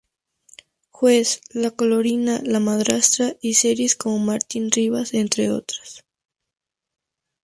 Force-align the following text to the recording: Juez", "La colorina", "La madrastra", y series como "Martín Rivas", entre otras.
Juez", 0.89 1.41
"La 1.51 1.69
colorina", 1.69 2.41
"La 2.43 2.59
madrastra", 2.59 3.35
y 3.39 3.53
series 3.53 3.95
como 3.95 4.17
"Martín 4.17 4.71
Rivas", 4.71 5.13
entre 5.13 5.51
otras. 5.51 6.03